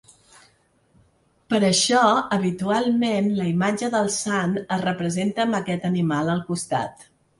Per 1.53 1.59
això 1.67 1.99
habitualment 2.37 3.29
la 3.41 3.47
imatge 3.51 3.91
del 3.97 4.09
sant 4.17 4.57
es 4.65 4.83
representa 4.87 5.45
amb 5.49 5.59
aquest 5.61 5.87
animal 5.91 6.33
al 6.37 6.43
costat. 6.49 7.07